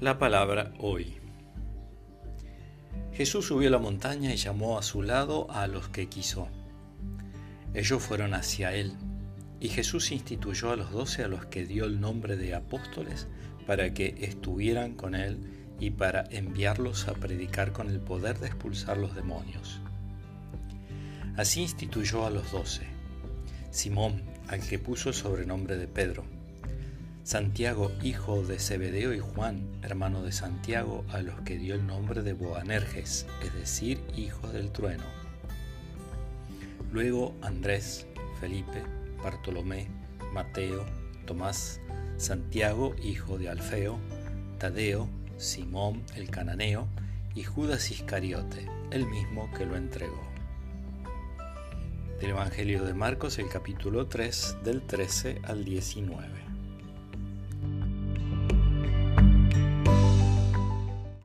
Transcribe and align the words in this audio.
La 0.00 0.16
palabra 0.16 0.72
hoy. 0.78 1.16
Jesús 3.14 3.46
subió 3.46 3.68
la 3.68 3.80
montaña 3.80 4.32
y 4.32 4.36
llamó 4.36 4.78
a 4.78 4.82
su 4.84 5.02
lado 5.02 5.50
a 5.50 5.66
los 5.66 5.88
que 5.88 6.08
quiso. 6.08 6.46
Ellos 7.74 8.00
fueron 8.00 8.32
hacia 8.32 8.72
él, 8.72 8.92
y 9.58 9.70
Jesús 9.70 10.12
instituyó 10.12 10.70
a 10.70 10.76
los 10.76 10.92
doce 10.92 11.24
a 11.24 11.28
los 11.28 11.46
que 11.46 11.66
dio 11.66 11.84
el 11.84 12.00
nombre 12.00 12.36
de 12.36 12.54
apóstoles 12.54 13.26
para 13.66 13.92
que 13.92 14.14
estuvieran 14.20 14.94
con 14.94 15.16
él 15.16 15.66
y 15.80 15.90
para 15.90 16.26
enviarlos 16.30 17.08
a 17.08 17.14
predicar 17.14 17.72
con 17.72 17.88
el 17.88 17.98
poder 17.98 18.38
de 18.38 18.46
expulsar 18.46 18.98
los 18.98 19.16
demonios. 19.16 19.80
Así 21.36 21.62
instituyó 21.62 22.24
a 22.24 22.30
los 22.30 22.52
doce. 22.52 22.86
Simón, 23.72 24.22
al 24.46 24.60
que 24.60 24.78
puso 24.78 25.08
el 25.08 25.16
sobrenombre 25.16 25.76
de 25.76 25.88
Pedro, 25.88 26.37
Santiago, 27.28 27.92
hijo 28.02 28.42
de 28.42 28.58
Zebedeo, 28.58 29.12
y 29.12 29.18
Juan, 29.18 29.68
hermano 29.82 30.22
de 30.22 30.32
Santiago, 30.32 31.04
a 31.10 31.20
los 31.20 31.38
que 31.42 31.58
dio 31.58 31.74
el 31.74 31.86
nombre 31.86 32.22
de 32.22 32.32
Boanerges, 32.32 33.26
es 33.42 33.52
decir, 33.52 34.00
hijo 34.16 34.48
del 34.48 34.72
trueno. 34.72 35.04
Luego 36.90 37.34
Andrés, 37.42 38.06
Felipe, 38.40 38.82
Bartolomé, 39.22 39.88
Mateo, 40.32 40.86
Tomás, 41.26 41.82
Santiago, 42.16 42.96
hijo 43.02 43.36
de 43.36 43.50
Alfeo, 43.50 43.98
Tadeo, 44.56 45.06
Simón 45.36 46.04
el 46.16 46.30
cananeo 46.30 46.88
y 47.34 47.42
Judas 47.42 47.90
Iscariote, 47.90 48.64
el 48.90 49.06
mismo 49.06 49.50
que 49.52 49.66
lo 49.66 49.76
entregó. 49.76 50.26
Del 52.22 52.30
Evangelio 52.30 52.84
de 52.84 52.94
Marcos, 52.94 53.38
el 53.38 53.50
capítulo 53.50 54.06
3, 54.06 54.56
del 54.64 54.80
13 54.80 55.42
al 55.44 55.66
19. 55.66 56.47